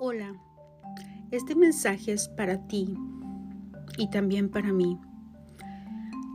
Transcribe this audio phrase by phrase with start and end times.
[0.00, 0.34] Hola,
[1.30, 2.96] este mensaje es para ti
[3.96, 4.98] y también para mí,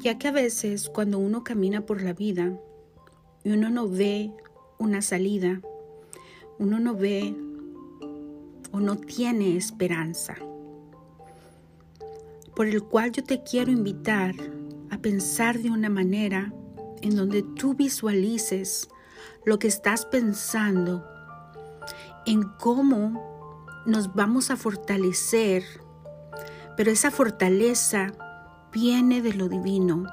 [0.00, 2.56] ya que a veces cuando uno camina por la vida
[3.42, 4.30] y uno no ve
[4.78, 5.60] una salida,
[6.60, 7.34] uno no ve
[8.70, 10.36] o no tiene esperanza,
[12.54, 14.36] por el cual yo te quiero invitar
[14.90, 16.52] a pensar de una manera
[17.02, 18.88] en donde tú visualices
[19.44, 21.04] lo que estás pensando,
[22.24, 23.37] en cómo
[23.86, 25.64] nos vamos a fortalecer,
[26.76, 28.12] pero esa fortaleza
[28.72, 30.06] viene de lo divino.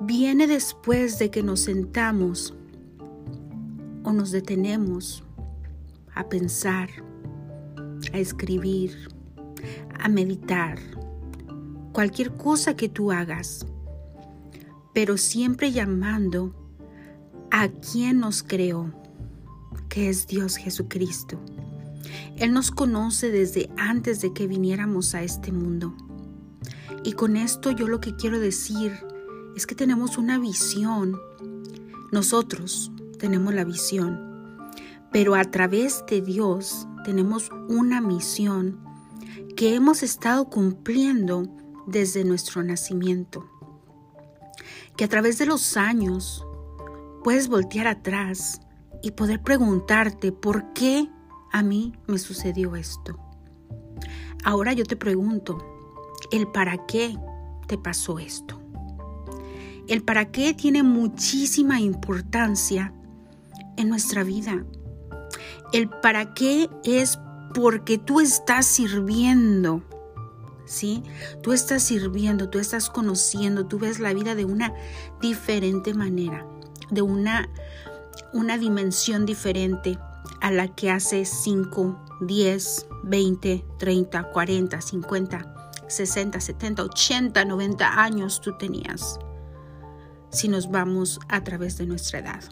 [0.00, 2.54] Viene después de que nos sentamos
[4.04, 5.24] o nos detenemos
[6.14, 6.88] a pensar,
[8.12, 9.08] a escribir,
[9.98, 10.78] a meditar,
[11.92, 13.66] cualquier cosa que tú hagas,
[14.94, 16.54] pero siempre llamando
[17.50, 18.92] a quien nos creó,
[19.88, 21.40] que es Dios Jesucristo.
[22.36, 25.94] Él nos conoce desde antes de que viniéramos a este mundo.
[27.04, 28.92] Y con esto yo lo que quiero decir
[29.56, 31.18] es que tenemos una visión.
[32.12, 34.68] Nosotros tenemos la visión,
[35.12, 38.78] pero a través de Dios tenemos una misión
[39.56, 41.48] que hemos estado cumpliendo
[41.86, 43.46] desde nuestro nacimiento.
[44.96, 46.46] Que a través de los años
[47.24, 48.60] puedes voltear atrás
[49.02, 51.08] y poder preguntarte por qué
[51.52, 53.18] a mí me sucedió esto.
[54.44, 55.58] Ahora yo te pregunto,
[56.30, 57.16] ¿el para qué
[57.66, 58.60] te pasó esto?
[59.88, 62.92] El para qué tiene muchísima importancia
[63.76, 64.64] en nuestra vida.
[65.72, 67.18] El para qué es
[67.54, 69.82] porque tú estás sirviendo.
[70.66, 71.02] ¿Sí?
[71.42, 74.74] Tú estás sirviendo, tú estás conociendo, tú ves la vida de una
[75.18, 76.46] diferente manera,
[76.90, 77.48] de una
[78.32, 79.98] una dimensión diferente
[80.48, 88.40] a la que hace 5, 10, 20, 30, 40, 50, 60, 70, 80, 90 años
[88.40, 89.18] tú tenías
[90.30, 92.44] si nos vamos a través de nuestra edad.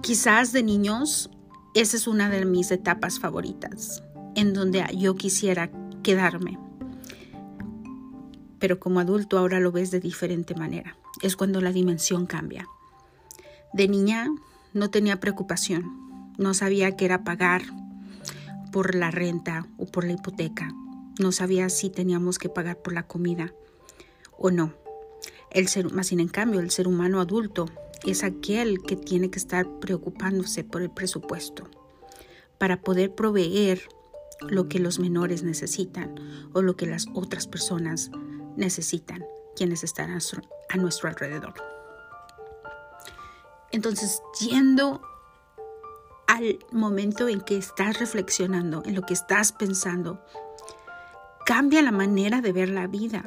[0.00, 1.28] Quizás de niños,
[1.74, 4.04] esa es una de mis etapas favoritas,
[4.36, 5.72] en donde yo quisiera
[6.04, 6.56] quedarme.
[8.60, 10.96] Pero como adulto ahora lo ves de diferente manera.
[11.20, 12.68] Es cuando la dimensión cambia.
[13.72, 14.28] De niña
[14.76, 16.05] no tenía preocupación,
[16.38, 17.62] no sabía qué era pagar
[18.72, 20.72] por la renta o por la hipoteca,
[21.18, 23.54] no sabía si teníamos que pagar por la comida
[24.36, 24.74] o no.
[25.50, 27.66] El ser, más sin en cambio, el ser humano adulto
[28.04, 31.68] es aquel que tiene que estar preocupándose por el presupuesto
[32.58, 33.82] para poder proveer
[34.48, 36.14] lo que los menores necesitan
[36.52, 38.10] o lo que las otras personas
[38.56, 39.24] necesitan,
[39.54, 41.54] quienes están a nuestro alrededor.
[43.72, 45.00] Entonces, yendo
[46.26, 50.24] al momento en que estás reflexionando, en lo que estás pensando,
[51.44, 53.24] cambia la manera de ver la vida.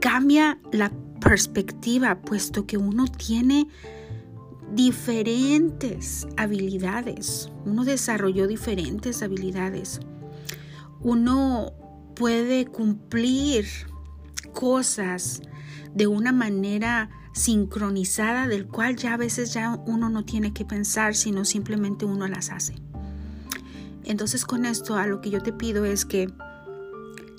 [0.00, 3.68] Cambia la perspectiva, puesto que uno tiene
[4.72, 7.50] diferentes habilidades.
[7.64, 10.00] Uno desarrolló diferentes habilidades.
[11.00, 11.72] Uno
[12.14, 13.66] puede cumplir
[14.52, 15.42] cosas
[15.94, 21.14] de una manera sincronizada del cual ya a veces ya uno no tiene que pensar,
[21.14, 22.74] sino simplemente uno las hace.
[24.04, 26.32] Entonces con esto a lo que yo te pido es que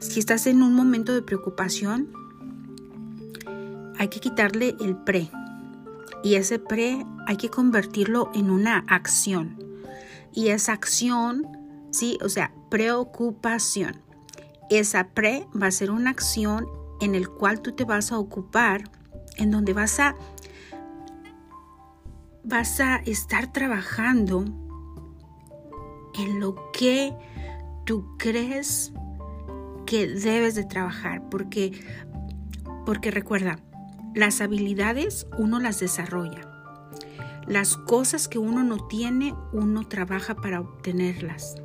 [0.00, 2.12] si estás en un momento de preocupación,
[3.98, 5.30] hay que quitarle el pre.
[6.22, 9.56] Y ese pre hay que convertirlo en una acción.
[10.32, 11.46] Y esa acción,
[11.90, 14.02] sí, o sea, preocupación.
[14.70, 16.66] Esa pre va a ser una acción
[17.00, 18.84] en el cual tú te vas a ocupar
[19.36, 20.14] en donde vas a
[22.44, 24.44] vas a estar trabajando
[26.18, 27.14] en lo que
[27.84, 28.92] tú crees
[29.86, 31.72] que debes de trabajar, porque
[32.84, 33.58] porque recuerda,
[34.14, 36.50] las habilidades uno las desarrolla.
[37.46, 41.56] Las cosas que uno no tiene, uno trabaja para obtenerlas.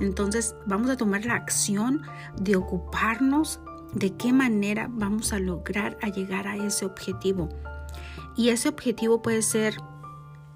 [0.00, 2.02] Entonces, vamos a tomar la acción
[2.38, 3.60] de ocuparnos
[3.96, 7.48] de qué manera vamos a lograr a llegar a ese objetivo.
[8.36, 9.74] Y ese objetivo puede ser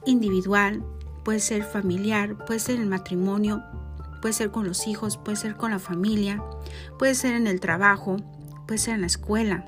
[0.04, 0.84] individual,
[1.24, 3.62] puede ser familiar, puede ser el matrimonio,
[4.20, 6.42] puede ser con los hijos, puede ser con la familia,
[6.98, 8.18] puede ser en el trabajo,
[8.66, 9.66] puede ser en la escuela.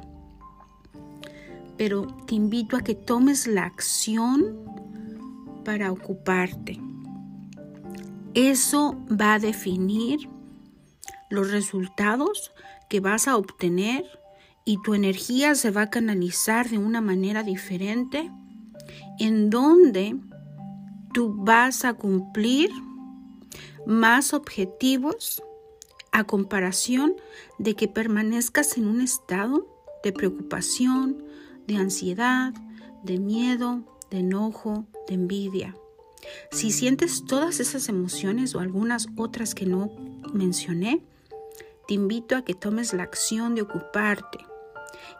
[1.78, 4.54] Pero te invito a que tomes la acción
[5.64, 6.78] para ocuparte.
[8.34, 10.28] Eso va a definir
[11.30, 12.52] los resultados
[12.92, 14.04] que vas a obtener
[14.66, 18.30] y tu energía se va a canalizar de una manera diferente
[19.18, 20.14] en donde
[21.14, 22.70] tú vas a cumplir
[23.86, 25.42] más objetivos
[26.10, 27.14] a comparación
[27.58, 29.66] de que permanezcas en un estado
[30.04, 31.24] de preocupación,
[31.66, 32.52] de ansiedad,
[33.02, 35.74] de miedo, de enojo, de envidia.
[36.50, 39.90] Si sientes todas esas emociones o algunas otras que no
[40.34, 41.06] mencioné,
[41.86, 44.38] te invito a que tomes la acción de ocuparte.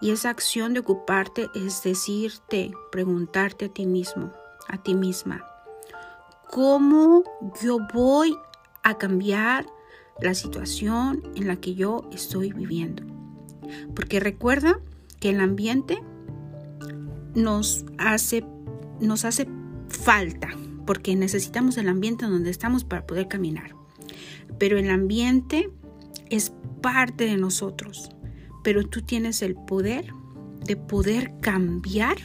[0.01, 4.33] Y esa acción de ocuparte es decirte, preguntarte a ti mismo,
[4.69, 5.45] a ti misma,
[6.51, 7.25] ¿cómo
[7.63, 8.37] yo voy
[8.83, 9.67] a cambiar
[10.21, 13.03] la situación en la que yo estoy viviendo?
[13.95, 14.79] Porque recuerda
[15.21, 16.03] que el ambiente
[17.35, 18.45] nos hace,
[19.01, 19.49] nos hace
[19.89, 20.49] falta,
[20.87, 23.75] porque necesitamos el ambiente donde estamos para poder caminar.
[24.59, 25.71] Pero el ambiente
[26.33, 28.11] es parte de nosotros,
[28.65, 30.13] pero tú tienes el poder
[30.65, 32.17] de poder cambiar,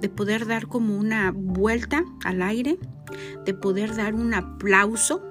[0.00, 2.78] de poder dar como una vuelta al aire,
[3.44, 5.22] de poder dar un aplauso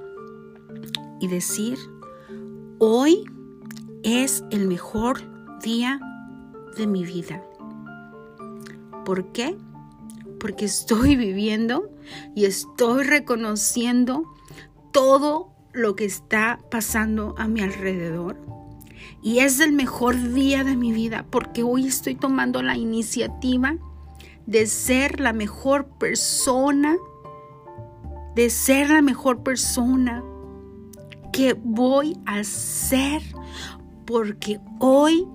[1.20, 1.78] y decir,
[2.80, 3.24] hoy
[4.04, 5.22] es el mejor
[5.62, 6.00] día
[6.76, 7.44] de mi vida.
[9.06, 9.58] ¿Por qué?
[10.40, 11.92] Porque estoy viviendo
[12.36, 14.24] y estoy reconociendo
[14.92, 18.38] todo lo que está pasando a mi alrededor.
[19.22, 23.76] Y es el mejor día de mi vida porque hoy estoy tomando la iniciativa
[24.46, 26.98] de ser la mejor persona,
[28.36, 30.24] de ser la mejor persona
[31.34, 33.22] que voy a ser
[34.06, 35.28] porque hoy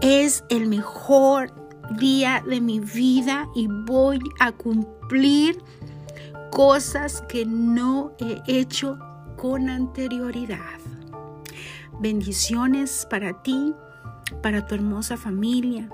[0.00, 1.52] es el mejor
[1.98, 5.58] día de mi vida y voy a cumplir
[6.50, 8.98] cosas que no he hecho
[9.44, 10.80] con anterioridad.
[12.00, 13.74] Bendiciones para ti,
[14.42, 15.90] para tu hermosa familia,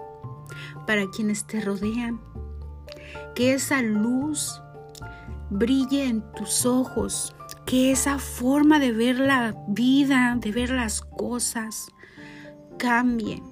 [0.86, 2.20] para quienes te rodean.
[3.34, 4.62] Que esa luz
[5.50, 7.34] brille en tus ojos,
[7.66, 11.88] que esa forma de ver la vida, de ver las cosas,
[12.78, 13.42] cambie.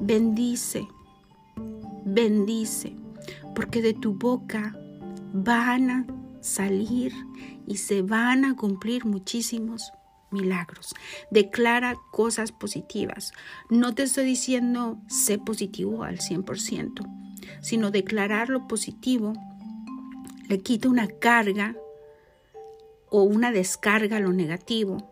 [0.00, 0.88] Bendice,
[2.06, 2.96] bendice,
[3.54, 4.74] porque de tu boca
[5.34, 7.12] van a salir
[7.66, 9.92] y se van a cumplir muchísimos
[10.30, 10.94] milagros.
[11.30, 13.32] Declara cosas positivas.
[13.70, 17.08] No te estoy diciendo sé positivo al 100%,
[17.62, 19.32] sino declarar lo positivo
[20.48, 21.74] le quita una carga
[23.08, 25.10] o una descarga a lo negativo.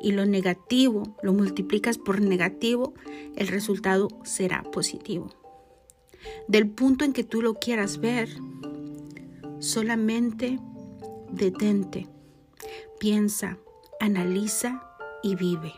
[0.00, 2.94] Y lo negativo lo multiplicas por negativo,
[3.36, 5.30] el resultado será positivo.
[6.48, 8.28] Del punto en que tú lo quieras ver,
[9.60, 10.58] solamente
[11.30, 12.08] detente,
[12.98, 13.58] piensa,
[14.00, 14.82] analiza
[15.22, 15.72] y vive.